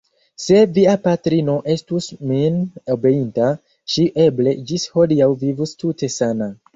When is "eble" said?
4.23-4.55